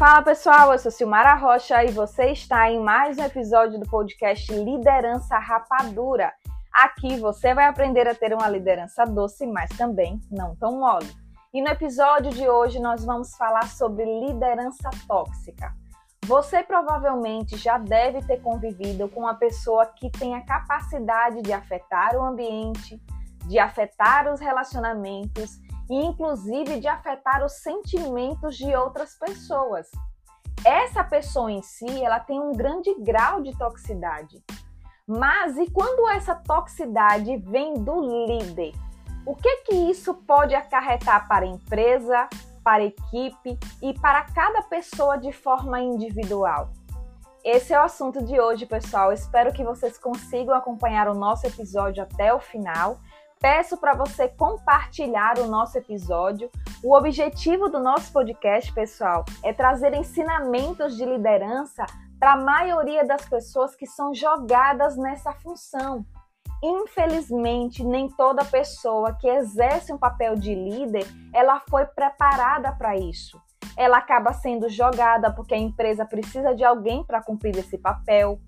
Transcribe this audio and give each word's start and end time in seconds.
Fala 0.00 0.22
pessoal, 0.22 0.72
eu 0.72 0.78
sou 0.78 0.90
Silmara 0.90 1.34
Rocha 1.34 1.84
e 1.84 1.90
você 1.90 2.30
está 2.30 2.70
em 2.70 2.80
mais 2.80 3.18
um 3.18 3.22
episódio 3.22 3.78
do 3.78 3.86
podcast 3.86 4.50
Liderança 4.50 5.38
Rapadura. 5.38 6.32
Aqui 6.72 7.18
você 7.18 7.52
vai 7.52 7.66
aprender 7.66 8.08
a 8.08 8.14
ter 8.14 8.32
uma 8.32 8.48
liderança 8.48 9.04
doce, 9.04 9.46
mas 9.46 9.68
também 9.76 10.18
não 10.30 10.56
tão 10.56 10.80
mole. 10.80 11.14
E 11.52 11.60
no 11.60 11.68
episódio 11.68 12.30
de 12.32 12.48
hoje 12.48 12.80
nós 12.80 13.04
vamos 13.04 13.36
falar 13.36 13.68
sobre 13.68 14.06
liderança 14.26 14.88
tóxica. 15.06 15.74
Você 16.24 16.62
provavelmente 16.62 17.58
já 17.58 17.76
deve 17.76 18.22
ter 18.22 18.40
convivido 18.40 19.06
com 19.06 19.20
uma 19.20 19.34
pessoa 19.34 19.84
que 19.84 20.08
tem 20.08 20.34
a 20.34 20.46
capacidade 20.46 21.42
de 21.42 21.52
afetar 21.52 22.16
o 22.16 22.24
ambiente, 22.24 22.98
de 23.46 23.58
afetar 23.58 24.32
os 24.32 24.40
relacionamentos 24.40 25.60
e 25.90 25.96
inclusive 25.96 26.78
de 26.78 26.86
afetar 26.86 27.44
os 27.44 27.54
sentimentos 27.54 28.56
de 28.56 28.74
outras 28.76 29.18
pessoas. 29.18 29.90
Essa 30.64 31.02
pessoa 31.02 31.50
em 31.50 31.62
si, 31.62 32.04
ela 32.04 32.20
tem 32.20 32.40
um 32.40 32.52
grande 32.52 32.94
grau 33.00 33.42
de 33.42 33.56
toxicidade. 33.58 34.40
Mas 35.06 35.58
e 35.58 35.68
quando 35.68 36.08
essa 36.08 36.36
toxicidade 36.36 37.36
vem 37.38 37.74
do 37.74 38.00
líder? 38.28 38.72
O 39.26 39.34
que 39.34 39.56
que 39.62 39.74
isso 39.90 40.14
pode 40.14 40.54
acarretar 40.54 41.26
para 41.26 41.44
a 41.44 41.48
empresa, 41.48 42.28
para 42.62 42.82
a 42.82 42.86
equipe 42.86 43.58
e 43.82 43.92
para 43.98 44.22
cada 44.22 44.62
pessoa 44.62 45.18
de 45.18 45.32
forma 45.32 45.80
individual? 45.80 46.70
Esse 47.42 47.72
é 47.72 47.80
o 47.80 47.84
assunto 47.84 48.22
de 48.22 48.38
hoje, 48.38 48.66
pessoal. 48.66 49.12
Espero 49.12 49.52
que 49.52 49.64
vocês 49.64 49.98
consigam 49.98 50.54
acompanhar 50.54 51.08
o 51.08 51.14
nosso 51.14 51.46
episódio 51.46 52.02
até 52.02 52.32
o 52.32 52.38
final 52.38 52.98
Peço 53.42 53.78
para 53.78 53.94
você 53.94 54.28
compartilhar 54.28 55.38
o 55.38 55.46
nosso 55.46 55.78
episódio. 55.78 56.50
O 56.84 56.94
objetivo 56.94 57.70
do 57.70 57.80
nosso 57.80 58.12
podcast, 58.12 58.70
pessoal, 58.70 59.24
é 59.42 59.50
trazer 59.50 59.94
ensinamentos 59.94 60.94
de 60.94 61.06
liderança 61.06 61.86
para 62.18 62.34
a 62.34 62.36
maioria 62.36 63.02
das 63.02 63.26
pessoas 63.26 63.74
que 63.74 63.86
são 63.86 64.12
jogadas 64.12 64.94
nessa 64.94 65.32
função. 65.32 66.04
Infelizmente, 66.62 67.82
nem 67.82 68.10
toda 68.10 68.44
pessoa 68.44 69.16
que 69.18 69.26
exerce 69.26 69.90
um 69.90 69.96
papel 69.96 70.36
de 70.36 70.54
líder, 70.54 71.06
ela 71.32 71.60
foi 71.60 71.86
preparada 71.86 72.70
para 72.72 72.94
isso. 72.98 73.40
Ela 73.74 73.96
acaba 73.96 74.34
sendo 74.34 74.68
jogada 74.68 75.32
porque 75.32 75.54
a 75.54 75.58
empresa 75.58 76.04
precisa 76.04 76.54
de 76.54 76.62
alguém 76.62 77.02
para 77.04 77.22
cumprir 77.22 77.56
esse 77.56 77.78
papel. 77.78 78.38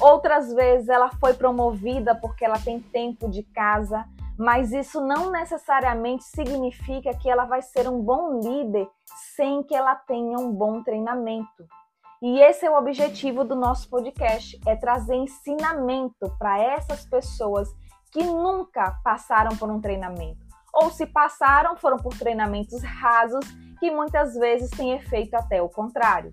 Outras 0.00 0.52
vezes 0.52 0.88
ela 0.88 1.08
foi 1.20 1.34
promovida 1.34 2.16
porque 2.16 2.44
ela 2.44 2.58
tem 2.58 2.80
tempo 2.80 3.30
de 3.30 3.44
casa 3.44 4.04
mas 4.40 4.72
isso 4.72 5.02
não 5.02 5.30
necessariamente 5.30 6.24
significa 6.24 7.12
que 7.12 7.28
ela 7.28 7.44
vai 7.44 7.60
ser 7.60 7.86
um 7.86 8.00
bom 8.00 8.40
líder 8.40 8.88
sem 9.36 9.62
que 9.62 9.74
ela 9.74 9.94
tenha 9.94 10.38
um 10.38 10.50
bom 10.50 10.82
treinamento. 10.82 11.66
E 12.22 12.40
esse 12.40 12.64
é 12.64 12.70
o 12.70 12.78
objetivo 12.78 13.44
do 13.44 13.54
nosso 13.54 13.90
podcast, 13.90 14.58
é 14.66 14.74
trazer 14.74 15.14
ensinamento 15.14 16.34
para 16.38 16.58
essas 16.58 17.04
pessoas 17.04 17.68
que 18.10 18.24
nunca 18.24 18.98
passaram 19.04 19.54
por 19.58 19.70
um 19.70 19.78
treinamento, 19.78 20.40
ou 20.72 20.88
se 20.88 21.04
passaram, 21.04 21.76
foram 21.76 21.98
por 21.98 22.16
treinamentos 22.18 22.82
rasos 22.82 23.44
que 23.78 23.90
muitas 23.90 24.32
vezes 24.36 24.70
têm 24.70 24.92
efeito 24.92 25.34
até 25.34 25.60
o 25.60 25.68
contrário. 25.68 26.32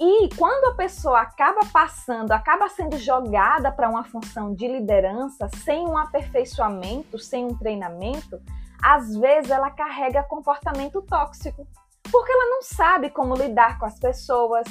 E 0.00 0.28
quando 0.36 0.72
a 0.72 0.76
pessoa 0.76 1.20
acaba 1.20 1.62
passando, 1.72 2.30
acaba 2.30 2.68
sendo 2.68 2.96
jogada 2.96 3.72
para 3.72 3.88
uma 3.88 4.04
função 4.04 4.54
de 4.54 4.68
liderança 4.68 5.48
sem 5.64 5.88
um 5.88 5.98
aperfeiçoamento, 5.98 7.18
sem 7.18 7.44
um 7.44 7.58
treinamento, 7.58 8.40
às 8.80 9.16
vezes 9.16 9.50
ela 9.50 9.70
carrega 9.72 10.22
comportamento 10.22 11.02
tóxico, 11.02 11.66
porque 12.12 12.30
ela 12.30 12.46
não 12.46 12.62
sabe 12.62 13.10
como 13.10 13.34
lidar 13.34 13.76
com 13.80 13.86
as 13.86 13.98
pessoas, 13.98 14.68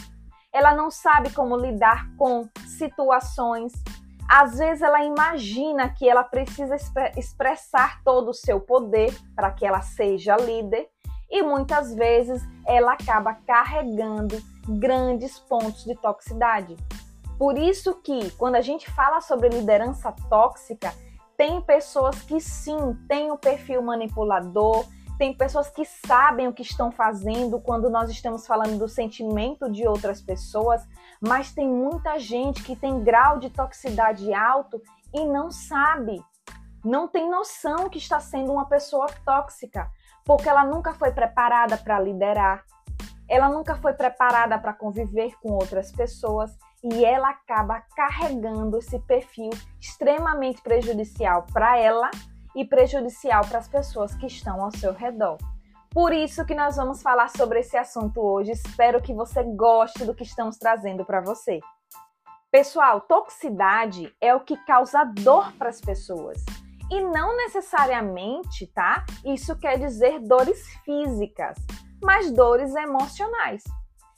ela 0.54 0.74
não 0.74 0.90
sabe 0.90 1.30
como 1.32 1.58
lidar 1.58 2.08
com 2.18 2.48
situações. 2.66 3.74
Às 4.30 4.58
vezes 4.58 4.82
ela 4.82 5.04
imagina 5.04 5.90
que 5.90 6.08
ela 6.08 6.24
precisa 6.24 6.78
expressar 7.18 8.02
todo 8.04 8.30
o 8.30 8.34
seu 8.34 8.62
poder 8.62 9.14
para 9.36 9.52
que 9.52 9.66
ela 9.66 9.82
seja 9.82 10.38
líder, 10.38 10.90
e 11.30 11.42
muitas 11.42 11.94
vezes 11.94 12.42
ela 12.66 12.94
acaba 12.94 13.34
carregando 13.34 14.42
grandes 14.68 15.40
pontos 15.40 15.84
de 15.84 15.96
toxicidade. 15.96 16.76
Por 17.38 17.58
isso 17.58 17.94
que 18.02 18.32
quando 18.32 18.56
a 18.56 18.62
gente 18.62 18.90
fala 18.92 19.22
sobre 19.22 19.50
liderança 19.50 20.12
tóxica, 20.30 20.94
tem 21.38 21.62
pessoas 21.62 22.22
que 22.22 22.42
sim 22.42 22.98
têm 23.08 23.32
o 23.32 23.38
perfil 23.38 23.82
manipulador, 23.82 24.86
tem 25.18 25.34
pessoas 25.34 25.70
que 25.70 25.84
sabem 25.84 26.48
o 26.48 26.54
que 26.54 26.62
estão 26.62 26.92
fazendo 26.92 27.60
quando 27.60 27.90
nós 27.90 28.10
estamos 28.10 28.46
falando 28.46 28.78
do 28.78 28.88
sentimento 28.88 29.70
de 29.72 29.88
outras 29.88 30.22
pessoas, 30.22 30.88
mas 31.20 31.52
tem 31.52 31.68
muita 31.68 32.20
gente 32.20 32.64
que 32.64 32.76
tem 32.76 33.04
grau 33.04 33.40
de 33.40 33.50
toxicidade 33.50 34.32
alto 34.34 34.82
e 35.14 35.26
não 35.26 35.50
sabe, 35.50 36.24
não 36.84 37.08
tem 37.08 37.30
noção 37.30 37.90
que 37.90 37.98
está 37.98 38.20
sendo 38.20 38.52
uma 38.52 38.66
pessoa 38.66 39.08
tóxica, 39.26 39.90
porque 40.28 40.50
ela 40.50 40.66
nunca 40.66 40.94
foi 40.94 41.12
preparada 41.12 41.78
para 41.78 41.98
liderar, 42.02 42.66
ela 43.30 43.48
nunca 43.48 43.76
foi 43.78 43.94
preparada 43.94 44.60
para 44.60 44.74
conviver 44.74 45.34
com 45.42 45.54
outras 45.54 45.90
pessoas 45.92 46.52
e 46.84 47.06
ela 47.06 47.30
acaba 47.30 47.82
carregando 47.96 48.78
esse 48.78 49.00
perfil 49.00 49.50
extremamente 49.80 50.62
prejudicial 50.62 51.46
para 51.52 51.78
ela 51.80 52.12
e 52.54 52.66
prejudicial 52.66 53.46
para 53.48 53.60
as 53.60 53.68
pessoas 53.68 54.14
que 54.16 54.28
estão 54.28 54.62
ao 54.62 54.72
seu 54.72 54.94
redor. 54.94 55.38
Por 55.90 56.14
isso 56.14 56.46
que 56.46 56.54
nós 56.54 56.76
vamos 56.76 57.02
falar 57.02 57.30
sobre 57.30 57.62
esse 57.62 57.78
assunto 57.78 58.22
hoje. 58.22 58.52
Espero 58.52 59.02
que 59.02 59.14
você 59.14 59.44
goste 59.44 60.06
do 60.06 60.14
que 60.14 60.24
estamos 60.24 60.58
trazendo 60.58 61.06
para 61.06 61.22
você. 61.22 61.60
Pessoal, 62.52 63.02
toxicidade 63.02 64.14
é 64.22 64.34
o 64.36 64.42
que 64.42 64.58
causa 64.66 65.04
dor 65.04 65.52
para 65.54 65.70
as 65.70 65.82
pessoas. 65.82 66.44
E 66.90 67.02
não 67.02 67.36
necessariamente, 67.36 68.68
tá? 68.68 69.06
Isso 69.26 69.56
quer 69.58 69.78
dizer 69.78 70.20
dores 70.20 70.68
físicas 70.86 71.58
mas 72.02 72.32
dores 72.32 72.76
emocionais. 72.76 73.64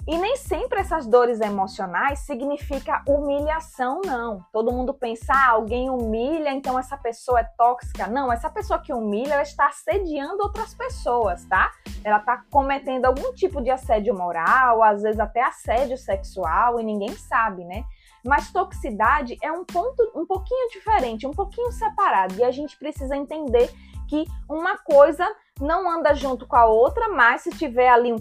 E 0.07 0.17
nem 0.17 0.35
sempre 0.37 0.79
essas 0.79 1.05
dores 1.05 1.39
emocionais 1.39 2.19
significa 2.19 3.03
humilhação, 3.07 4.01
não. 4.03 4.43
Todo 4.51 4.71
mundo 4.71 4.91
pensa, 4.91 5.31
ah, 5.31 5.49
alguém 5.51 5.89
humilha, 5.89 6.51
então 6.51 6.79
essa 6.79 6.97
pessoa 6.97 7.41
é 7.41 7.43
tóxica. 7.55 8.07
Não, 8.07 8.33
essa 8.33 8.49
pessoa 8.49 8.79
que 8.79 8.91
humilha, 8.91 9.33
ela 9.33 9.43
está 9.43 9.67
assediando 9.67 10.41
outras 10.41 10.73
pessoas, 10.73 11.45
tá? 11.45 11.71
Ela 12.03 12.17
está 12.17 12.43
cometendo 12.49 13.05
algum 13.05 13.33
tipo 13.33 13.61
de 13.61 13.69
assédio 13.69 14.15
moral, 14.17 14.81
às 14.81 15.03
vezes 15.03 15.19
até 15.19 15.43
assédio 15.43 15.97
sexual, 15.97 16.79
e 16.79 16.83
ninguém 16.83 17.15
sabe, 17.15 17.63
né? 17.65 17.83
Mas 18.29 18.51
toxicidade 18.51 19.35
é 19.41 19.51
um 19.51 19.65
ponto 19.65 20.11
um 20.13 20.23
pouquinho 20.23 20.69
diferente, 20.69 21.25
um 21.25 21.31
pouquinho 21.31 21.71
separado, 21.71 22.35
e 22.35 22.43
a 22.43 22.51
gente 22.51 22.77
precisa 22.77 23.17
entender 23.17 23.71
que 24.07 24.23
uma 24.47 24.77
coisa 24.77 25.27
não 25.59 25.89
anda 25.89 26.13
junto 26.13 26.45
com 26.45 26.55
a 26.55 26.65
outra, 26.67 27.09
mas 27.09 27.41
se 27.41 27.49
tiver 27.49 27.89
ali 27.89 28.13
um 28.13 28.19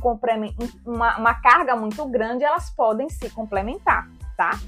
uma, 0.86 1.19
uma 1.19 1.34
carga 1.34 1.76
muito 1.76 2.06
grande, 2.06 2.42
elas 2.42 2.70
podem 2.70 3.10
se 3.10 3.28
complementar, 3.28 4.08
tá? 4.34 4.58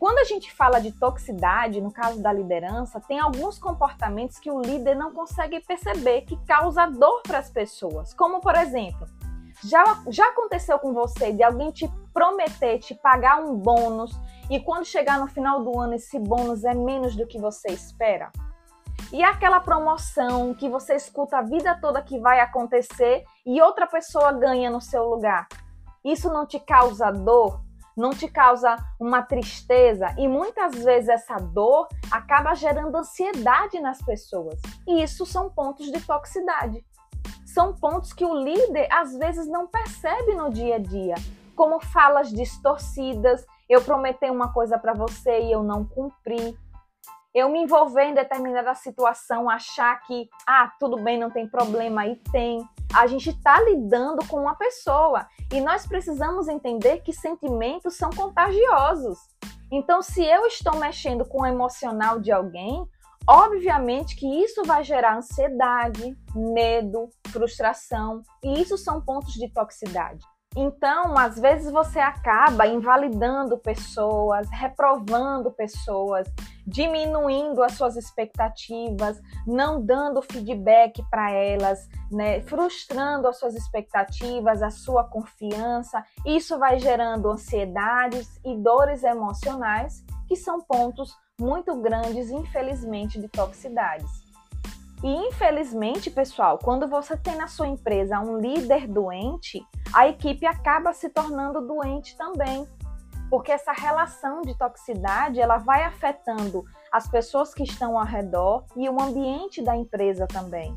Quando 0.00 0.18
a 0.18 0.24
gente 0.24 0.52
fala 0.52 0.80
de 0.80 0.90
toxicidade, 0.90 1.80
no 1.80 1.92
caso 1.92 2.20
da 2.20 2.32
liderança, 2.32 3.00
tem 3.00 3.20
alguns 3.20 3.56
comportamentos 3.56 4.40
que 4.40 4.50
o 4.50 4.60
líder 4.60 4.96
não 4.96 5.12
consegue 5.12 5.60
perceber 5.60 6.22
que 6.22 6.36
causa 6.44 6.86
dor 6.86 7.22
para 7.22 7.38
as 7.38 7.50
pessoas. 7.50 8.12
Como, 8.14 8.40
por 8.40 8.56
exemplo, 8.56 9.08
já, 9.64 9.84
já 10.08 10.28
aconteceu 10.28 10.78
com 10.78 10.92
você 10.92 11.32
de 11.32 11.42
alguém 11.42 11.70
te 11.70 11.88
prometer 12.12 12.78
te 12.78 12.94
pagar 12.94 13.40
um 13.40 13.56
bônus 13.56 14.10
e 14.50 14.58
quando 14.60 14.84
chegar 14.84 15.18
no 15.18 15.28
final 15.28 15.62
do 15.62 15.78
ano 15.78 15.94
esse 15.94 16.18
bônus 16.18 16.64
é 16.64 16.74
menos 16.74 17.14
do 17.14 17.26
que 17.26 17.38
você 17.38 17.68
espera? 17.68 18.30
E 19.12 19.22
aquela 19.22 19.60
promoção 19.60 20.52
que 20.54 20.68
você 20.68 20.94
escuta 20.94 21.38
a 21.38 21.42
vida 21.42 21.78
toda 21.80 22.02
que 22.02 22.18
vai 22.18 22.40
acontecer 22.40 23.24
e 23.46 23.60
outra 23.60 23.86
pessoa 23.86 24.32
ganha 24.32 24.70
no 24.70 24.80
seu 24.80 25.04
lugar. 25.08 25.46
Isso 26.04 26.30
não 26.30 26.46
te 26.46 26.60
causa 26.60 27.10
dor? 27.10 27.62
Não 27.96 28.10
te 28.10 28.28
causa 28.28 28.76
uma 29.00 29.22
tristeza? 29.22 30.14
E 30.18 30.28
muitas 30.28 30.84
vezes 30.84 31.08
essa 31.08 31.36
dor 31.36 31.88
acaba 32.10 32.54
gerando 32.54 32.96
ansiedade 32.96 33.80
nas 33.80 34.00
pessoas. 34.02 34.60
E 34.86 35.02
isso 35.02 35.24
são 35.26 35.50
pontos 35.50 35.90
de 35.90 36.00
toxicidade. 36.00 36.84
São 37.58 37.72
pontos 37.72 38.12
que 38.12 38.24
o 38.24 38.34
líder 38.34 38.86
às 38.88 39.16
vezes 39.16 39.48
não 39.48 39.66
percebe 39.66 40.32
no 40.36 40.48
dia 40.48 40.76
a 40.76 40.78
dia, 40.78 41.16
como 41.56 41.80
falas 41.80 42.30
distorcidas, 42.30 43.44
eu 43.68 43.82
prometi 43.82 44.30
uma 44.30 44.52
coisa 44.52 44.78
para 44.78 44.94
você 44.94 45.40
e 45.40 45.50
eu 45.50 45.64
não 45.64 45.84
cumpri 45.84 46.56
eu 47.34 47.48
me 47.48 47.60
envolver 47.60 48.04
em 48.04 48.14
determinada 48.14 48.74
situação, 48.74 49.50
achar 49.50 50.00
que, 50.02 50.28
ah, 50.46 50.72
tudo 50.78 51.02
bem, 51.02 51.18
não 51.18 51.30
tem 51.30 51.48
problema, 51.48 52.06
e 52.06 52.16
tem. 52.32 52.66
A 52.94 53.06
gente 53.06 53.30
está 53.30 53.60
lidando 53.60 54.24
com 54.28 54.40
uma 54.40 54.54
pessoa 54.54 55.26
e 55.52 55.60
nós 55.60 55.86
precisamos 55.86 56.48
entender 56.48 57.00
que 57.00 57.12
sentimentos 57.12 57.96
são 57.96 58.10
contagiosos. 58.10 59.18
Então, 59.70 60.00
se 60.00 60.24
eu 60.24 60.46
estou 60.46 60.76
mexendo 60.76 61.24
com 61.24 61.42
o 61.42 61.46
emocional 61.46 62.18
de 62.18 62.32
alguém, 62.32 62.88
obviamente 63.28 64.16
que 64.16 64.26
isso 64.42 64.64
vai 64.64 64.82
gerar 64.82 65.18
ansiedade, 65.18 66.16
medo, 66.34 67.10
frustração, 67.28 68.22
e 68.42 68.60
isso 68.60 68.78
são 68.78 69.02
pontos 69.02 69.34
de 69.34 69.52
toxicidade. 69.52 70.24
Então, 70.56 71.16
às 71.16 71.38
vezes 71.38 71.70
você 71.70 72.00
acaba 72.00 72.66
invalidando 72.66 73.58
pessoas, 73.58 74.48
reprovando 74.50 75.52
pessoas, 75.52 76.26
diminuindo 76.66 77.62
as 77.62 77.72
suas 77.72 77.96
expectativas, 77.96 79.20
não 79.46 79.84
dando 79.84 80.22
feedback 80.22 81.02
para 81.10 81.30
elas, 81.30 81.86
né, 82.10 82.40
frustrando 82.42 83.28
as 83.28 83.38
suas 83.38 83.54
expectativas, 83.54 84.62
a 84.62 84.70
sua 84.70 85.04
confiança. 85.04 86.02
Isso 86.24 86.58
vai 86.58 86.78
gerando 86.78 87.30
ansiedades 87.30 88.40
e 88.44 88.56
dores 88.56 89.04
emocionais, 89.04 90.02
que 90.26 90.34
são 90.34 90.60
pontos 90.62 91.14
muito 91.40 91.74
grandes, 91.80 92.30
infelizmente, 92.30 93.20
de 93.20 93.28
toxicidades. 93.28 94.28
E 95.02 95.08
infelizmente, 95.08 96.10
pessoal, 96.10 96.58
quando 96.58 96.88
você 96.88 97.16
tem 97.16 97.36
na 97.36 97.46
sua 97.46 97.68
empresa 97.68 98.18
um 98.18 98.38
líder 98.38 98.88
doente, 98.88 99.64
a 99.94 100.08
equipe 100.08 100.44
acaba 100.44 100.92
se 100.92 101.08
tornando 101.08 101.66
doente 101.66 102.16
também. 102.16 102.66
Porque 103.30 103.52
essa 103.52 103.72
relação 103.72 104.40
de 104.40 104.56
toxicidade, 104.56 105.40
ela 105.40 105.58
vai 105.58 105.84
afetando 105.84 106.64
as 106.90 107.06
pessoas 107.06 107.54
que 107.54 107.62
estão 107.62 107.98
ao 107.98 108.04
redor 108.04 108.64
e 108.74 108.88
o 108.88 109.00
ambiente 109.00 109.62
da 109.62 109.76
empresa 109.76 110.26
também. 110.26 110.76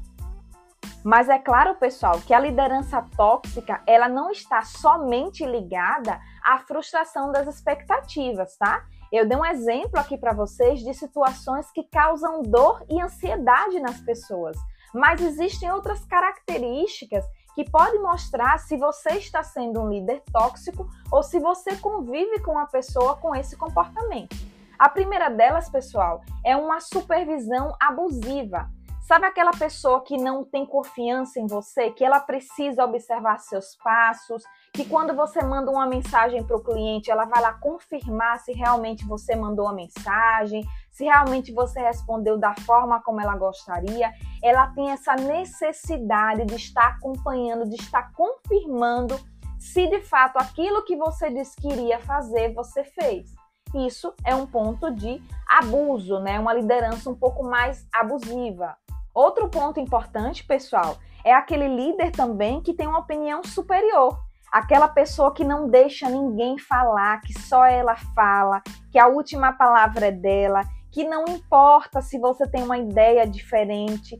Mas 1.03 1.29
é 1.29 1.39
claro, 1.39 1.75
pessoal, 1.75 2.19
que 2.19 2.33
a 2.33 2.39
liderança 2.39 3.03
tóxica, 3.17 3.81
ela 3.87 4.07
não 4.07 4.29
está 4.29 4.61
somente 4.61 5.43
ligada 5.43 6.19
à 6.43 6.59
frustração 6.59 7.31
das 7.31 7.47
expectativas, 7.47 8.55
tá? 8.57 8.85
Eu 9.11 9.27
dei 9.27 9.37
um 9.37 9.45
exemplo 9.45 9.99
aqui 9.99 10.17
para 10.17 10.31
vocês 10.31 10.79
de 10.79 10.93
situações 10.93 11.69
que 11.71 11.83
causam 11.83 12.41
dor 12.41 12.81
e 12.89 13.01
ansiedade 13.01 13.77
nas 13.81 13.99
pessoas, 13.99 14.55
mas 14.93 15.19
existem 15.19 15.69
outras 15.69 16.05
características 16.05 17.25
que 17.53 17.69
podem 17.69 18.01
mostrar 18.01 18.57
se 18.59 18.77
você 18.77 19.15
está 19.15 19.43
sendo 19.43 19.81
um 19.81 19.89
líder 19.89 20.23
tóxico 20.31 20.87
ou 21.11 21.21
se 21.21 21.39
você 21.39 21.75
convive 21.75 22.39
com 22.39 22.51
uma 22.51 22.67
pessoa 22.67 23.17
com 23.17 23.35
esse 23.35 23.57
comportamento. 23.57 24.33
A 24.79 24.87
primeira 24.87 25.29
delas, 25.29 25.69
pessoal, 25.69 26.21
é 26.45 26.55
uma 26.55 26.79
supervisão 26.79 27.75
abusiva. 27.81 28.69
Sabe 29.11 29.25
aquela 29.25 29.51
pessoa 29.51 30.01
que 30.05 30.15
não 30.15 30.45
tem 30.45 30.65
confiança 30.65 31.37
em 31.37 31.45
você, 31.45 31.91
que 31.91 32.01
ela 32.01 32.21
precisa 32.21 32.85
observar 32.85 33.39
seus 33.39 33.75
passos, 33.83 34.41
que 34.71 34.85
quando 34.85 35.13
você 35.13 35.43
manda 35.43 35.69
uma 35.69 35.85
mensagem 35.85 36.41
para 36.41 36.55
o 36.55 36.63
cliente, 36.63 37.11
ela 37.11 37.25
vai 37.25 37.41
lá 37.41 37.51
confirmar 37.55 38.39
se 38.39 38.53
realmente 38.53 39.05
você 39.05 39.35
mandou 39.35 39.67
a 39.67 39.73
mensagem, 39.73 40.65
se 40.89 41.03
realmente 41.03 41.51
você 41.51 41.81
respondeu 41.81 42.37
da 42.37 42.55
forma 42.61 43.03
como 43.03 43.19
ela 43.19 43.35
gostaria. 43.35 44.13
Ela 44.41 44.67
tem 44.67 44.91
essa 44.91 45.13
necessidade 45.17 46.45
de 46.45 46.55
estar 46.55 46.91
acompanhando, 46.91 47.67
de 47.67 47.75
estar 47.75 48.13
confirmando 48.13 49.19
se 49.59 49.87
de 49.87 49.99
fato 49.99 50.37
aquilo 50.37 50.85
que 50.85 50.95
você 50.95 51.29
disse 51.29 51.57
que 51.57 51.67
iria 51.67 51.99
fazer, 51.99 52.53
você 52.53 52.85
fez. 52.85 53.29
Isso 53.75 54.13
é 54.23 54.33
um 54.33 54.47
ponto 54.47 54.89
de 54.89 55.21
abuso, 55.49 56.17
né? 56.21 56.39
Uma 56.39 56.53
liderança 56.53 57.09
um 57.09 57.15
pouco 57.15 57.43
mais 57.43 57.85
abusiva. 57.93 58.77
Outro 59.13 59.49
ponto 59.49 59.79
importante, 59.79 60.43
pessoal, 60.43 60.97
é 61.23 61.33
aquele 61.33 61.67
líder 61.67 62.11
também 62.11 62.61
que 62.61 62.73
tem 62.73 62.87
uma 62.87 62.99
opinião 62.99 63.43
superior. 63.43 64.17
Aquela 64.51 64.87
pessoa 64.87 65.33
que 65.33 65.43
não 65.43 65.69
deixa 65.69 66.09
ninguém 66.09 66.57
falar, 66.57 67.21
que 67.21 67.33
só 67.39 67.65
ela 67.65 67.95
fala, 68.13 68.61
que 68.91 68.99
a 68.99 69.07
última 69.07 69.53
palavra 69.53 70.07
é 70.07 70.11
dela, 70.11 70.61
que 70.91 71.03
não 71.03 71.25
importa 71.25 72.01
se 72.01 72.19
você 72.19 72.45
tem 72.47 72.63
uma 72.63 72.77
ideia 72.77 73.25
diferente, 73.25 74.19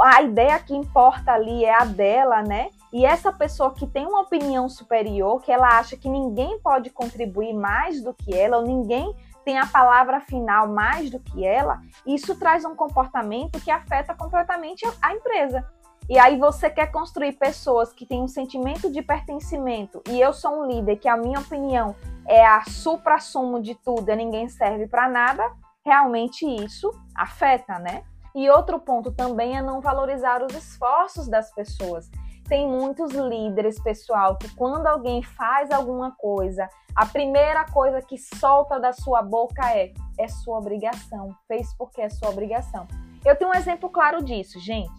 a 0.00 0.22
ideia 0.22 0.58
que 0.58 0.74
importa 0.74 1.32
ali 1.32 1.64
é 1.64 1.74
a 1.74 1.84
dela, 1.84 2.42
né? 2.42 2.70
E 2.92 3.04
essa 3.04 3.32
pessoa 3.32 3.74
que 3.74 3.86
tem 3.86 4.06
uma 4.06 4.20
opinião 4.20 4.68
superior, 4.68 5.40
que 5.42 5.52
ela 5.52 5.78
acha 5.78 5.96
que 5.96 6.08
ninguém 6.08 6.58
pode 6.60 6.90
contribuir 6.90 7.52
mais 7.52 8.02
do 8.02 8.14
que 8.14 8.34
ela, 8.34 8.58
ou 8.58 8.64
ninguém 8.64 9.14
tem 9.44 9.58
a 9.58 9.66
palavra 9.66 10.20
final 10.20 10.68
mais 10.68 11.10
do 11.10 11.18
que 11.20 11.44
ela, 11.44 11.80
isso 12.06 12.34
traz 12.36 12.64
um 12.64 12.74
comportamento 12.74 13.60
que 13.60 13.70
afeta 13.70 14.14
completamente 14.14 14.84
a 15.00 15.14
empresa. 15.14 15.66
E 16.08 16.18
aí 16.18 16.36
você 16.36 16.68
quer 16.68 16.90
construir 16.90 17.32
pessoas 17.34 17.92
que 17.92 18.04
têm 18.04 18.22
um 18.22 18.28
sentimento 18.28 18.90
de 18.90 19.02
pertencimento, 19.02 20.02
e 20.08 20.20
eu 20.20 20.32
sou 20.32 20.62
um 20.62 20.66
líder 20.66 20.96
que 20.96 21.08
a 21.08 21.16
minha 21.16 21.38
opinião 21.38 21.94
é 22.26 22.44
a 22.44 22.64
supra-sumo 22.64 23.62
de 23.62 23.74
tudo, 23.76 24.10
e 24.10 24.16
ninguém 24.16 24.48
serve 24.48 24.86
para 24.86 25.08
nada, 25.08 25.48
realmente 25.84 26.44
isso 26.46 26.90
afeta, 27.14 27.78
né? 27.78 28.02
E 28.34 28.48
outro 28.50 28.80
ponto 28.80 29.12
também 29.12 29.56
é 29.56 29.62
não 29.62 29.80
valorizar 29.80 30.42
os 30.42 30.54
esforços 30.54 31.28
das 31.28 31.52
pessoas. 31.54 32.10
Tem 32.48 32.68
muitos 32.68 33.12
líderes, 33.12 33.80
pessoal, 33.82 34.36
que 34.36 34.52
quando 34.54 34.86
alguém 34.86 35.22
faz 35.22 35.70
alguma 35.70 36.10
coisa, 36.12 36.68
a 36.94 37.06
primeira 37.06 37.64
coisa 37.66 38.02
que 38.02 38.18
solta 38.18 38.78
da 38.78 38.92
sua 38.92 39.22
boca 39.22 39.62
é: 39.74 39.92
é 40.18 40.28
sua 40.28 40.58
obrigação. 40.58 41.34
Fez 41.48 41.74
porque 41.76 42.02
é 42.02 42.08
sua 42.08 42.30
obrigação. 42.30 42.86
Eu 43.24 43.36
tenho 43.36 43.50
um 43.50 43.54
exemplo 43.54 43.88
claro 43.88 44.22
disso, 44.22 44.58
gente. 44.60 44.90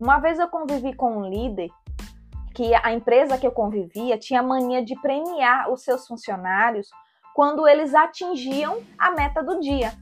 Uma 0.00 0.18
vez 0.18 0.38
eu 0.38 0.48
convivi 0.48 0.94
com 0.94 1.18
um 1.18 1.28
líder 1.28 1.70
que 2.54 2.74
a 2.74 2.92
empresa 2.92 3.36
que 3.36 3.46
eu 3.46 3.52
convivia 3.52 4.18
tinha 4.18 4.42
mania 4.42 4.82
de 4.82 4.98
premiar 5.00 5.70
os 5.70 5.82
seus 5.82 6.06
funcionários 6.06 6.88
quando 7.34 7.68
eles 7.68 7.94
atingiam 7.94 8.82
a 8.98 9.10
meta 9.10 9.42
do 9.42 9.60
dia. 9.60 9.92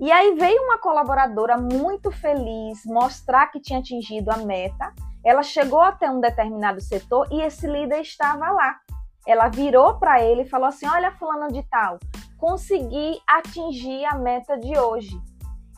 E 0.00 0.10
aí 0.10 0.34
veio 0.34 0.62
uma 0.62 0.78
colaboradora 0.78 1.56
muito 1.56 2.10
feliz 2.10 2.84
mostrar 2.86 3.46
que 3.48 3.60
tinha 3.60 3.78
atingido 3.78 4.30
a 4.30 4.38
meta. 4.38 4.92
Ela 5.24 5.42
chegou 5.42 5.80
até 5.80 6.10
um 6.10 6.20
determinado 6.20 6.80
setor 6.80 7.26
e 7.30 7.40
esse 7.40 7.66
líder 7.66 8.00
estava 8.00 8.50
lá. 8.50 8.78
Ela 9.26 9.48
virou 9.48 9.98
para 9.98 10.22
ele 10.22 10.42
e 10.42 10.48
falou 10.48 10.66
assim: 10.66 10.86
Olha, 10.86 11.12
fulano 11.12 11.48
de 11.52 11.62
tal, 11.64 11.98
consegui 12.36 13.18
atingir 13.26 14.04
a 14.04 14.16
meta 14.16 14.58
de 14.58 14.78
hoje. 14.78 15.18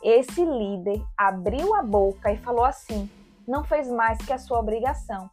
Esse 0.03 0.43
líder 0.43 1.01
abriu 1.17 1.73
a 1.75 1.81
boca 1.81 2.31
e 2.31 2.37
falou 2.37 2.65
assim: 2.65 3.09
Não 3.47 3.63
fez 3.63 3.89
mais 3.89 4.17
que 4.19 4.33
a 4.33 4.37
sua 4.37 4.59
obrigação. 4.59 5.29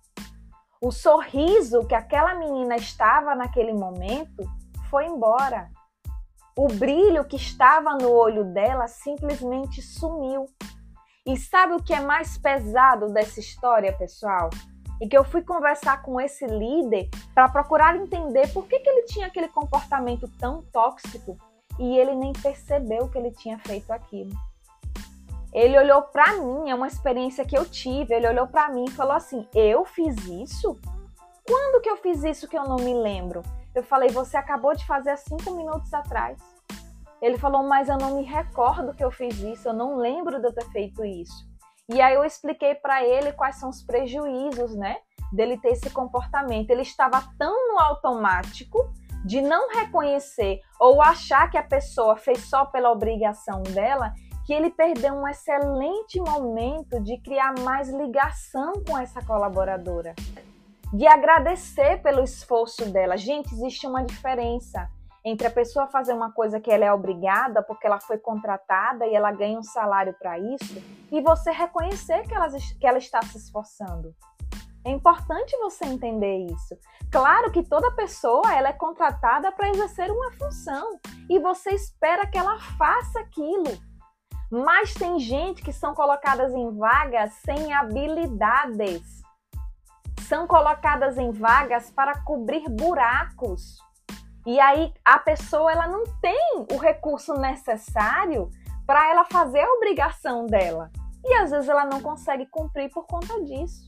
O 0.81 0.93
sorriso 0.93 1.87
que 1.87 1.95
aquela 1.95 2.35
menina 2.35 2.77
estava 2.77 3.35
naquele 3.35 3.73
momento 3.73 4.45
foi 4.91 5.07
embora. 5.07 5.71
O 6.57 6.69
brilho 6.69 7.25
que 7.25 7.37
estava 7.37 7.97
no 7.97 8.13
olho 8.13 8.45
dela 8.45 8.87
simplesmente 8.87 9.83
sumiu. 9.83 10.47
E 11.27 11.37
sabe 11.39 11.73
o 11.73 11.83
que 11.83 11.95
é 11.95 12.01
mais 12.01 12.37
pesado 12.37 13.13
dessa 13.13 13.41
história, 13.41 13.97
pessoal? 13.97 14.51
E 15.01 15.09
que 15.09 15.17
eu 15.17 15.25
fui 15.25 15.43
conversar 15.43 16.03
com 16.03 16.21
esse 16.21 16.47
líder 16.47 17.09
para 17.35 17.49
procurar 17.49 17.97
entender 17.97 18.53
por 18.53 18.67
que, 18.67 18.79
que 18.79 18.89
ele 18.89 19.07
tinha 19.07 19.27
aquele 19.27 19.49
comportamento 19.49 20.29
tão 20.39 20.63
tóxico 20.73 21.39
e 21.79 21.97
ele 21.97 22.15
nem 22.15 22.33
percebeu 22.33 23.09
que 23.09 23.17
ele 23.17 23.31
tinha 23.31 23.59
feito 23.59 23.91
aquilo. 23.91 24.33
Ele 25.53 25.79
olhou 25.79 26.03
para 26.03 26.35
mim, 26.35 26.69
é 26.69 26.75
uma 26.75 26.89
experiência 26.89 27.45
que 27.45 27.57
eu 27.57 27.65
tive. 27.65 28.15
Ele 28.15 28.29
olhou 28.29 28.47
para 28.47 28.69
mim 28.69 28.85
e 28.87 28.91
falou 28.91 29.15
assim: 29.15 29.49
Eu 29.55 29.85
fiz 29.85 30.17
isso? 30.27 30.79
Quando 31.47 31.81
que 31.81 31.89
eu 31.89 31.97
fiz 31.97 32.23
isso 32.23 32.49
que 32.49 32.57
eu 32.57 32.65
não 32.65 32.77
me 32.77 32.93
lembro? 32.93 33.43
Eu 33.75 33.83
falei, 33.83 34.09
você 34.09 34.37
acabou 34.37 34.75
de 34.75 34.87
fazer 34.87 35.11
há 35.11 35.17
cinco 35.17 35.51
minutos 35.53 35.93
atrás. 35.93 36.39
Ele 37.25 37.39
falou, 37.39 37.63
mas 37.63 37.89
eu 37.89 37.97
não 37.97 38.17
me 38.17 38.23
recordo 38.23 38.93
que 38.93 39.03
eu 39.03 39.11
fiz 39.11 39.41
isso, 39.41 39.67
eu 39.67 39.73
não 39.73 39.97
lembro 39.97 40.39
de 40.39 40.47
eu 40.47 40.53
ter 40.53 40.67
feito 40.67 41.03
isso. 41.03 41.49
E 41.89 41.99
aí 41.99 42.15
eu 42.15 42.23
expliquei 42.23 42.75
para 42.75 43.03
ele 43.03 43.33
quais 43.33 43.57
são 43.57 43.71
os 43.71 43.83
prejuízos, 43.83 44.75
né, 44.75 44.99
dele 45.33 45.57
ter 45.57 45.71
esse 45.71 45.89
comportamento. 45.89 46.69
Ele 46.69 46.83
estava 46.83 47.25
tão 47.39 47.73
no 47.73 47.81
automático 47.81 48.93
de 49.25 49.41
não 49.41 49.71
reconhecer 49.71 50.61
ou 50.79 51.01
achar 51.01 51.51
que 51.51 51.57
a 51.57 51.63
pessoa 51.63 52.15
fez 52.15 52.41
só 52.45 52.67
pela 52.67 52.91
obrigação 52.91 53.63
dela, 53.63 54.13
que 54.45 54.53
ele 54.53 54.69
perdeu 54.69 55.15
um 55.15 55.27
excelente 55.27 56.21
momento 56.21 57.01
de 57.03 57.17
criar 57.23 57.59
mais 57.61 57.89
ligação 57.89 58.75
com 58.87 58.99
essa 58.99 59.25
colaboradora 59.25 60.15
de 60.93 61.09
agradecer 61.09 62.01
pelo 62.03 62.23
esforço 62.23 62.85
dela. 62.85 63.17
Gente, 63.17 63.53
existe 63.53 63.85
uma 63.85 64.05
diferença 64.05 64.89
entre 65.25 65.47
a 65.47 65.51
pessoa 65.51 65.87
fazer 65.87 66.13
uma 66.13 66.33
coisa 66.33 66.61
que 66.61 66.71
ela 66.71 66.85
é 66.85 66.93
obrigada 66.93 67.63
porque 67.63 67.87
ela 67.87 68.01
foi 68.01 68.19
contratada 68.19 69.07
e 69.07 69.15
ela 69.15 69.33
ganha 69.33 69.59
um 69.59 69.63
salário 69.63 70.15
para 70.19 70.39
isso 70.39 70.83
e 71.11 71.21
você 71.21 71.51
reconhecer 71.51 72.27
que 72.29 72.35
ela, 72.35 72.49
que 72.51 72.87
ela 72.87 72.99
está 72.99 73.23
se 73.23 73.39
esforçando. 73.39 74.15
É 74.85 74.91
importante 74.91 75.57
você 75.57 75.87
entender 75.87 76.45
isso. 76.45 76.77
Claro 77.11 77.51
que 77.51 77.63
toda 77.63 77.91
pessoa 77.93 78.55
ela 78.55 78.69
é 78.69 78.73
contratada 78.75 79.51
para 79.51 79.71
exercer 79.71 80.11
uma 80.11 80.31
função 80.33 81.01
e 81.31 81.39
você 81.39 81.71
espera 81.71 82.27
que 82.27 82.37
ela 82.37 82.59
faça 82.77 83.21
aquilo. 83.21 83.79
Mas 84.51 84.93
tem 84.93 85.19
gente 85.19 85.63
que 85.63 85.73
são 85.73 85.95
colocadas 85.95 86.53
em 86.53 86.71
vagas 86.77 87.33
sem 87.45 87.73
habilidades 87.73 89.25
são 90.25 90.47
colocadas 90.47 91.19
em 91.19 91.31
vagas 91.31 91.91
para 91.91 92.21
cobrir 92.23 92.69
buracos. 92.69 93.77
E 94.47 94.61
aí 94.61 94.93
a 95.05 95.19
pessoa 95.19 95.73
ela 95.73 95.87
não 95.87 96.05
tem 96.21 96.67
o 96.71 96.77
recurso 96.77 97.35
necessário 97.35 98.51
para 98.87 99.11
ela 99.11 99.25
fazer 99.25 99.61
a 99.61 99.73
obrigação 99.73 100.47
dela. 100.47 100.91
E 101.25 101.33
às 101.35 101.51
vezes 101.51 101.69
ela 101.69 101.87
não 101.87 102.01
consegue 102.01 102.47
cumprir 102.47 102.91
por 102.91 103.07
conta 103.07 103.43
disso. 103.43 103.87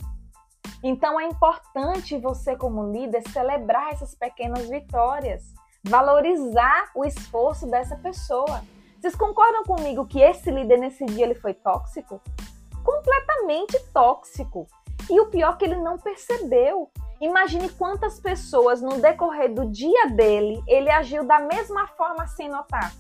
Então 0.83 1.19
é 1.21 1.25
importante 1.25 2.19
você, 2.19 2.57
como 2.57 2.93
líder, 2.93 3.23
celebrar 3.29 3.93
essas 3.93 4.15
pequenas 4.15 4.69
vitórias, 4.69 5.43
valorizar 5.85 6.91
o 6.95 7.05
esforço 7.05 7.67
dessa 7.67 7.97
pessoa. 7.97 8.63
Vocês 8.99 9.15
concordam 9.15 9.65
comigo 9.65 10.07
que 10.07 10.21
esse 10.21 10.51
líder 10.51 10.79
nesse 10.79 11.05
dia 11.05 11.25
ele 11.25 11.35
foi 11.35 11.53
tóxico? 11.55 12.21
Completamente 12.83 13.79
tóxico. 13.93 14.67
E 15.11 15.21
o 15.21 15.27
pior 15.27 15.55
é 15.55 15.57
que 15.57 15.65
ele 15.65 15.77
não 15.77 15.99
percebeu. 15.99 16.91
Imagine 17.21 17.71
quantas 17.71 18.21
pessoas 18.21 18.83
no 18.83 19.01
decorrer 19.01 19.53
do 19.53 19.67
dia 19.71 20.07
dele 20.09 20.63
ele 20.67 20.91
agiu 20.91 21.25
da 21.25 21.39
mesma 21.39 21.87
forma 21.89 22.27
sem 22.27 22.49
notar. 22.49 22.93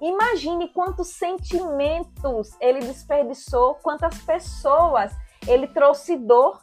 Imagine 0.00 0.68
quantos 0.68 1.08
sentimentos 1.08 2.50
ele 2.60 2.80
desperdiçou, 2.80 3.76
quantas 3.76 4.18
pessoas 4.18 5.10
ele 5.46 5.66
trouxe 5.68 6.16
dor. 6.16 6.60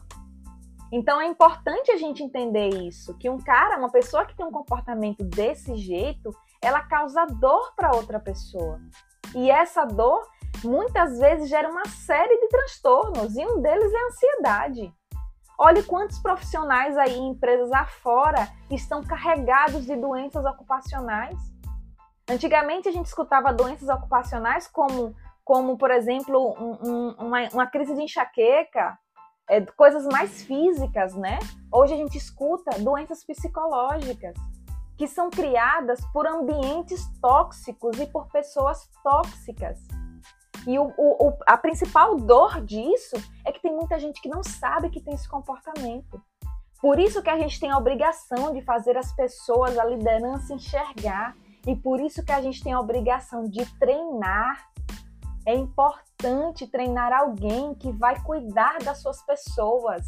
Então 0.92 1.20
é 1.20 1.26
importante 1.26 1.90
a 1.90 1.96
gente 1.96 2.22
entender 2.22 2.68
isso, 2.68 3.16
que 3.18 3.28
um 3.28 3.38
cara, 3.38 3.78
uma 3.78 3.90
pessoa 3.90 4.24
que 4.24 4.36
tem 4.36 4.46
um 4.46 4.52
comportamento 4.52 5.24
desse 5.24 5.74
jeito, 5.76 6.30
ela 6.60 6.82
causa 6.82 7.26
dor 7.26 7.74
para 7.74 7.96
outra 7.96 8.20
pessoa. 8.20 8.78
E 9.34 9.50
essa 9.50 9.84
dor 9.84 10.22
muitas 10.62 11.18
vezes 11.18 11.48
gera 11.48 11.68
uma 11.68 11.86
série 11.86 12.38
de 12.38 12.48
transtornos, 12.48 13.34
e 13.34 13.44
um 13.44 13.60
deles 13.60 13.92
é 13.92 13.96
a 13.96 14.06
ansiedade. 14.06 14.94
Olhe 15.64 15.84
quantos 15.84 16.18
profissionais 16.18 16.98
aí 16.98 17.16
em 17.16 17.28
empresas 17.28 17.70
afora 17.70 18.48
estão 18.68 19.00
carregados 19.00 19.86
de 19.86 19.94
doenças 19.94 20.44
ocupacionais. 20.44 21.38
Antigamente 22.28 22.88
a 22.88 22.90
gente 22.90 23.06
escutava 23.06 23.52
doenças 23.52 23.88
ocupacionais 23.88 24.66
como, 24.66 25.14
como 25.44 25.78
por 25.78 25.92
exemplo, 25.92 26.36
um, 26.58 26.78
um, 26.82 27.10
uma, 27.12 27.48
uma, 27.52 27.66
crise 27.68 27.94
de 27.94 28.02
enxaqueca, 28.02 28.98
é, 29.48 29.60
coisas 29.60 30.04
mais 30.06 30.42
físicas, 30.42 31.14
né? 31.14 31.38
Hoje 31.72 31.94
a 31.94 31.96
gente 31.96 32.18
escuta 32.18 32.76
doenças 32.80 33.24
psicológicas 33.24 34.34
que 34.98 35.06
são 35.06 35.30
criadas 35.30 36.00
por 36.12 36.26
ambientes 36.26 37.06
tóxicos 37.20 38.00
e 38.00 38.06
por 38.06 38.26
pessoas 38.32 38.90
tóxicas. 39.04 39.78
E 40.66 40.78
o, 40.78 40.92
o, 40.96 41.36
a 41.46 41.56
principal 41.56 42.16
dor 42.16 42.60
disso 42.64 43.16
é 43.44 43.50
que 43.50 43.60
tem 43.60 43.74
muita 43.74 43.98
gente 43.98 44.20
que 44.20 44.28
não 44.28 44.42
sabe 44.42 44.90
que 44.90 45.00
tem 45.00 45.14
esse 45.14 45.28
comportamento. 45.28 46.22
Por 46.80 46.98
isso 46.98 47.22
que 47.22 47.30
a 47.30 47.38
gente 47.38 47.60
tem 47.60 47.70
a 47.70 47.78
obrigação 47.78 48.52
de 48.52 48.60
fazer 48.62 48.96
as 48.96 49.12
pessoas, 49.12 49.78
a 49.78 49.84
liderança 49.84 50.54
enxergar. 50.54 51.36
E 51.66 51.76
por 51.76 52.00
isso 52.00 52.24
que 52.24 52.32
a 52.32 52.42
gente 52.42 52.62
tem 52.62 52.72
a 52.72 52.80
obrigação 52.80 53.44
de 53.48 53.64
treinar. 53.78 54.68
É 55.46 55.54
importante 55.54 56.66
treinar 56.66 57.12
alguém 57.12 57.74
que 57.74 57.90
vai 57.92 58.20
cuidar 58.22 58.78
das 58.78 59.00
suas 59.00 59.22
pessoas, 59.22 60.06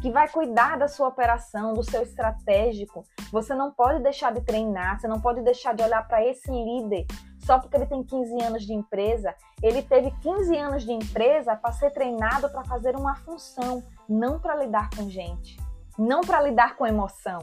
que 0.00 0.10
vai 0.10 0.28
cuidar 0.28 0.78
da 0.78 0.88
sua 0.88 1.08
operação, 1.08 1.74
do 1.74 1.82
seu 1.82 2.02
estratégico. 2.02 3.04
Você 3.32 3.54
não 3.54 3.72
pode 3.72 4.02
deixar 4.02 4.32
de 4.32 4.40
treinar, 4.40 5.00
você 5.00 5.08
não 5.08 5.20
pode 5.20 5.42
deixar 5.42 5.74
de 5.74 5.82
olhar 5.82 6.06
para 6.06 6.24
esse 6.24 6.50
líder 6.50 7.06
só 7.48 7.58
porque 7.58 7.78
ele 7.78 7.86
tem 7.86 8.04
15 8.04 8.42
anos 8.42 8.66
de 8.66 8.74
empresa, 8.74 9.34
ele 9.62 9.80
teve 9.80 10.10
15 10.20 10.54
anos 10.54 10.84
de 10.84 10.92
empresa 10.92 11.56
para 11.56 11.72
ser 11.72 11.90
treinado 11.92 12.50
para 12.50 12.62
fazer 12.64 12.94
uma 12.94 13.14
função, 13.14 13.82
não 14.06 14.38
para 14.38 14.54
lidar 14.54 14.90
com 14.94 15.08
gente, 15.08 15.56
não 15.98 16.20
para 16.20 16.42
lidar 16.42 16.76
com 16.76 16.86
emoção. 16.86 17.38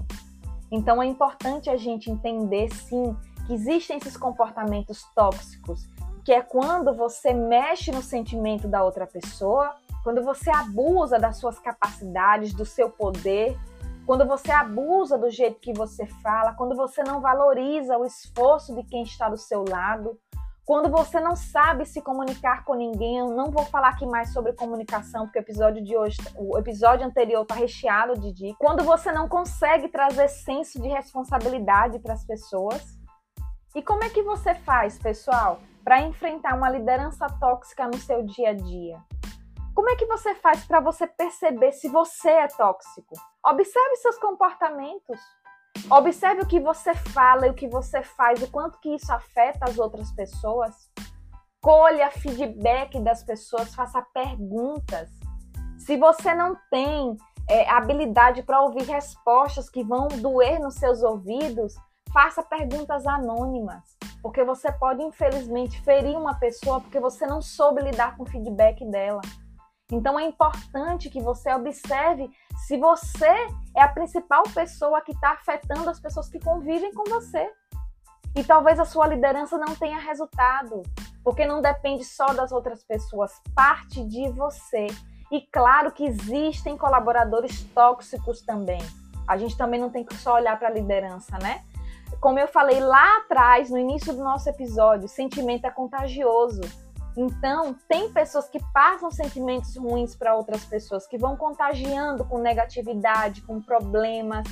Então 0.71 1.01
é 1.01 1.07
importante 1.07 1.71
a 1.71 1.75
gente 1.75 2.11
entender 2.11 2.71
sim 2.71 3.17
que 3.47 3.53
existem 3.53 3.97
esses 3.97 4.15
comportamentos 4.15 5.03
tóxicos, 5.15 5.89
que 6.23 6.31
é 6.31 6.41
quando 6.41 6.93
você 6.93 7.33
mexe 7.33 7.91
no 7.91 8.03
sentimento 8.03 8.67
da 8.67 8.83
outra 8.83 9.07
pessoa, 9.07 9.73
quando 10.03 10.23
você 10.23 10.51
abusa 10.51 11.17
das 11.17 11.37
suas 11.37 11.57
capacidades, 11.57 12.53
do 12.53 12.63
seu 12.63 12.91
poder, 12.91 13.57
quando 14.05 14.25
você 14.25 14.51
abusa 14.51 15.17
do 15.17 15.29
jeito 15.29 15.59
que 15.59 15.73
você 15.73 16.05
fala, 16.21 16.53
quando 16.53 16.75
você 16.75 17.03
não 17.03 17.19
valoriza 17.19 17.97
o 17.97 18.05
esforço 18.05 18.75
de 18.75 18.83
quem 18.83 19.03
está 19.03 19.27
do 19.27 19.37
seu 19.37 19.65
lado, 19.67 20.17
quando 20.63 20.89
você 20.89 21.19
não 21.19 21.35
sabe 21.35 21.85
se 21.85 22.01
comunicar 22.01 22.63
com 22.63 22.73
ninguém, 22.73 23.19
eu 23.19 23.29
não 23.29 23.51
vou 23.51 23.63
falar 23.65 23.89
aqui 23.89 24.05
mais 24.05 24.33
sobre 24.33 24.53
comunicação, 24.53 25.25
porque 25.25 25.39
o 25.39 25.41
episódio 25.41 25.83
de 25.83 25.95
hoje, 25.95 26.17
o 26.35 26.57
episódio 26.57 27.05
anterior 27.05 27.43
está 27.43 27.55
recheado 27.55 28.19
de 28.19 28.31
dicas. 28.31 28.57
Quando 28.57 28.83
você 28.83 29.11
não 29.11 29.27
consegue 29.27 29.87
trazer 29.89 30.27
senso 30.27 30.81
de 30.81 30.87
responsabilidade 30.87 31.99
para 31.99 32.13
as 32.13 32.25
pessoas. 32.25 32.81
E 33.75 33.81
como 33.81 34.03
é 34.03 34.09
que 34.09 34.23
você 34.23 34.55
faz, 34.55 34.97
pessoal, 34.97 35.59
para 35.83 36.01
enfrentar 36.01 36.55
uma 36.55 36.69
liderança 36.69 37.27
tóxica 37.39 37.85
no 37.87 37.97
seu 37.97 38.23
dia 38.23 38.49
a 38.49 38.53
dia? 38.53 38.99
Como 39.75 39.89
é 39.89 39.95
que 39.97 40.05
você 40.05 40.33
faz 40.35 40.63
para 40.65 40.79
você 40.79 41.05
perceber 41.05 41.73
se 41.73 41.89
você 41.89 42.29
é 42.29 42.47
tóxico? 42.47 43.13
Observe 43.45 43.97
seus 43.97 44.17
comportamentos. 44.17 45.19
Observe 45.91 46.43
o 46.43 46.47
que 46.47 46.61
você 46.61 46.95
fala 46.95 47.45
e 47.45 47.49
o 47.49 47.53
que 47.53 47.67
você 47.67 48.01
faz, 48.01 48.41
o 48.41 48.49
quanto 48.49 48.79
que 48.79 48.95
isso 48.95 49.11
afeta 49.11 49.65
as 49.69 49.77
outras 49.77 50.09
pessoas. 50.13 50.73
Colha 51.61 52.09
feedback 52.09 53.01
das 53.01 53.21
pessoas, 53.21 53.75
faça 53.75 54.01
perguntas. 54.13 55.09
Se 55.77 55.97
você 55.97 56.33
não 56.33 56.55
tem 56.71 57.17
é, 57.49 57.69
habilidade 57.69 58.43
para 58.43 58.61
ouvir 58.61 58.83
respostas 58.83 59.69
que 59.69 59.83
vão 59.83 60.07
doer 60.07 60.57
nos 60.57 60.75
seus 60.75 61.03
ouvidos, 61.03 61.75
faça 62.13 62.41
perguntas 62.41 63.05
anônimas, 63.05 63.97
porque 64.21 64.41
você 64.41 64.71
pode 64.71 65.03
infelizmente 65.03 65.81
ferir 65.81 66.17
uma 66.17 66.39
pessoa 66.39 66.79
porque 66.79 66.99
você 66.99 67.27
não 67.27 67.41
soube 67.41 67.81
lidar 67.81 68.15
com 68.15 68.23
o 68.23 68.29
feedback 68.29 68.85
dela. 68.85 69.19
Então 69.91 70.19
é 70.19 70.25
importante 70.25 71.09
que 71.09 71.21
você 71.21 71.53
observe 71.53 72.29
se 72.65 72.77
você 72.77 73.29
é 73.75 73.81
a 73.81 73.87
principal 73.87 74.43
pessoa 74.53 75.01
que 75.01 75.11
está 75.11 75.31
afetando 75.31 75.89
as 75.89 75.99
pessoas 75.99 76.27
que 76.27 76.39
convivem 76.39 76.93
com 76.93 77.03
você. 77.03 77.51
E 78.35 78.43
talvez 78.43 78.79
a 78.79 78.85
sua 78.85 79.07
liderança 79.07 79.57
não 79.57 79.75
tenha 79.75 79.97
resultado, 79.97 80.83
porque 81.23 81.45
não 81.45 81.61
depende 81.61 82.03
só 82.03 82.33
das 82.33 82.51
outras 82.51 82.83
pessoas, 82.83 83.31
parte 83.55 84.03
de 84.03 84.29
você. 84.29 84.87
E 85.31 85.41
claro 85.41 85.91
que 85.91 86.05
existem 86.05 86.77
colaboradores 86.77 87.63
tóxicos 87.73 88.41
também. 88.41 88.81
A 89.27 89.37
gente 89.37 89.57
também 89.57 89.79
não 89.79 89.89
tem 89.89 90.03
que 90.03 90.15
só 90.15 90.35
olhar 90.35 90.57
para 90.59 90.67
a 90.67 90.71
liderança, 90.71 91.37
né? 91.39 91.63
Como 92.19 92.37
eu 92.37 92.47
falei 92.47 92.79
lá 92.79 93.17
atrás, 93.19 93.69
no 93.69 93.77
início 93.77 94.13
do 94.13 94.23
nosso 94.23 94.49
episódio, 94.49 95.07
sentimento 95.07 95.65
é 95.65 95.71
contagioso. 95.71 96.61
Então, 97.17 97.73
tem 97.87 98.11
pessoas 98.11 98.49
que 98.49 98.59
passam 98.73 99.09
sentimentos 99.09 99.75
ruins 99.77 100.15
para 100.15 100.35
outras 100.35 100.65
pessoas, 100.65 101.07
que 101.07 101.17
vão 101.17 101.37
contagiando 101.37 102.25
com 102.25 102.39
negatividade, 102.39 103.41
com 103.41 103.61
problemas, 103.61 104.45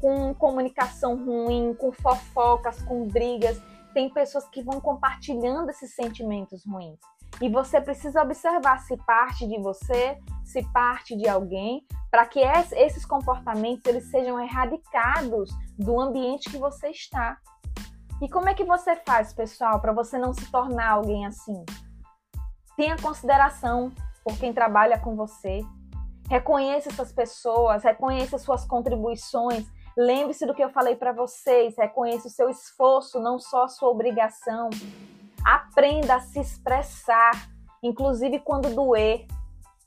com 0.00 0.34
comunicação 0.34 1.16
ruim, 1.16 1.74
com 1.74 1.90
fofocas, 1.92 2.82
com 2.82 3.06
brigas. 3.06 3.60
Tem 3.94 4.10
pessoas 4.10 4.46
que 4.48 4.62
vão 4.62 4.80
compartilhando 4.80 5.70
esses 5.70 5.94
sentimentos 5.94 6.64
ruins. 6.66 6.98
E 7.40 7.48
você 7.48 7.80
precisa 7.80 8.22
observar 8.22 8.80
se 8.80 8.96
parte 8.98 9.46
de 9.46 9.58
você, 9.58 10.18
se 10.44 10.62
parte 10.72 11.16
de 11.16 11.26
alguém, 11.26 11.82
para 12.10 12.26
que 12.26 12.40
esses 12.40 13.06
comportamentos 13.06 13.86
eles 13.86 14.10
sejam 14.10 14.38
erradicados 14.38 15.50
do 15.78 15.98
ambiente 15.98 16.50
que 16.50 16.58
você 16.58 16.88
está. 16.88 17.38
E 18.20 18.28
como 18.28 18.48
é 18.50 18.54
que 18.54 18.64
você 18.64 18.96
faz, 18.96 19.32
pessoal, 19.32 19.80
para 19.80 19.92
você 19.92 20.18
não 20.18 20.34
se 20.34 20.50
tornar 20.50 20.90
alguém 20.90 21.24
assim? 21.24 21.64
Tenha 22.80 22.96
consideração 22.96 23.92
por 24.24 24.38
quem 24.38 24.54
trabalha 24.54 24.98
com 24.98 25.14
você. 25.14 25.60
Reconheça 26.30 26.88
essas 26.88 27.12
pessoas, 27.12 27.84
reconheça 27.84 28.38
suas 28.38 28.64
contribuições. 28.64 29.66
Lembre-se 29.94 30.46
do 30.46 30.54
que 30.54 30.64
eu 30.64 30.70
falei 30.70 30.96
para 30.96 31.12
vocês, 31.12 31.76
reconheça 31.76 32.28
o 32.28 32.30
seu 32.30 32.48
esforço, 32.48 33.20
não 33.20 33.38
só 33.38 33.64
a 33.64 33.68
sua 33.68 33.90
obrigação. 33.90 34.70
Aprenda 35.44 36.14
a 36.14 36.20
se 36.20 36.40
expressar, 36.40 37.50
inclusive 37.82 38.40
quando 38.40 38.74
doer. 38.74 39.26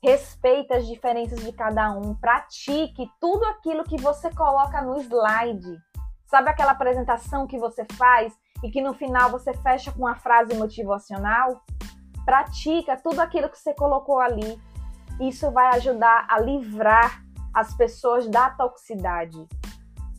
Respeite 0.03 0.71
as 0.71 0.85
diferenças 0.85 1.39
de 1.39 1.51
cada 1.51 1.89
um. 1.93 2.13
Pratique 2.13 3.09
tudo 3.19 3.43
aquilo 3.45 3.83
que 3.83 4.00
você 4.00 4.29
coloca 4.35 4.83
no 4.83 5.00
slide. 5.00 5.79
Sabe 6.27 6.47
aquela 6.47 6.73
apresentação 6.73 7.47
que 7.47 7.57
você 7.57 7.88
faz 7.97 8.38
e 8.63 8.69
que 8.69 8.83
no 8.83 8.93
final 8.93 9.31
você 9.31 9.51
fecha 9.51 9.91
com 9.91 10.01
uma 10.01 10.15
frase 10.15 10.53
motivacional? 10.53 11.59
Pratica 12.25 12.98
tudo 12.98 13.20
aquilo 13.20 13.50
que 13.50 13.58
você 13.58 13.74
colocou 13.74 14.20
ali. 14.20 14.60
Isso 15.20 15.51
vai 15.51 15.75
ajudar 15.75 16.25
a 16.30 16.39
livrar 16.39 17.24
as 17.53 17.75
pessoas 17.75 18.27
da 18.27 18.50
toxicidade. 18.50 19.48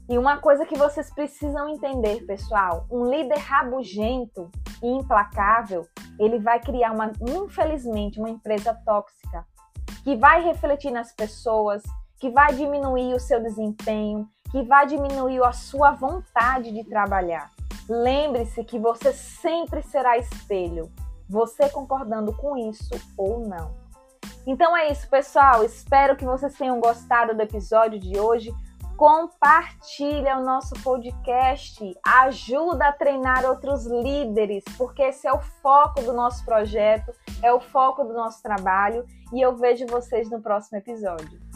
E 0.08 0.18
uma 0.18 0.36
coisa 0.36 0.66
que 0.66 0.76
vocês 0.76 1.10
precisam 1.10 1.68
entender, 1.68 2.26
pessoal, 2.26 2.86
um 2.90 3.06
líder 3.06 3.38
rabugento 3.38 4.50
e 4.82 4.86
implacável, 4.86 5.86
ele 6.18 6.38
vai 6.38 6.60
criar 6.60 6.92
uma, 6.92 7.10
infelizmente, 7.20 8.20
uma 8.20 8.28
empresa 8.28 8.74
tóxica 8.84 9.46
que 10.04 10.14
vai 10.14 10.42
refletir 10.42 10.90
nas 10.90 11.10
pessoas, 11.12 11.82
que 12.20 12.28
vai 12.30 12.52
diminuir 12.54 13.14
o 13.14 13.20
seu 13.20 13.42
desempenho, 13.42 14.28
que 14.50 14.62
vai 14.62 14.86
diminuir 14.86 15.42
a 15.42 15.52
sua 15.52 15.92
vontade 15.92 16.70
de 16.70 16.84
trabalhar. 16.84 17.50
Lembre-se 17.88 18.62
que 18.62 18.78
você 18.78 19.12
sempre 19.12 19.82
será 19.82 20.18
espelho 20.18 20.92
você 21.34 21.68
concordando 21.68 22.32
com 22.32 22.56
isso 22.56 22.94
ou 23.18 23.40
não. 23.40 23.74
Então 24.46 24.76
é 24.76 24.90
isso, 24.90 25.08
pessoal. 25.10 25.64
Espero 25.64 26.16
que 26.16 26.24
vocês 26.24 26.56
tenham 26.56 26.80
gostado 26.80 27.34
do 27.34 27.42
episódio 27.42 27.98
de 27.98 28.18
hoje. 28.18 28.54
Compartilha 28.96 30.38
o 30.38 30.44
nosso 30.44 30.74
podcast, 30.84 31.82
ajuda 32.06 32.86
a 32.86 32.92
treinar 32.92 33.44
outros 33.44 33.84
líderes, 33.86 34.62
porque 34.78 35.02
esse 35.02 35.26
é 35.26 35.32
o 35.32 35.40
foco 35.40 36.00
do 36.02 36.12
nosso 36.12 36.44
projeto, 36.44 37.12
é 37.42 37.52
o 37.52 37.58
foco 37.58 38.04
do 38.04 38.12
nosso 38.12 38.40
trabalho 38.40 39.04
e 39.32 39.40
eu 39.40 39.56
vejo 39.56 39.84
vocês 39.86 40.30
no 40.30 40.40
próximo 40.40 40.78
episódio. 40.78 41.53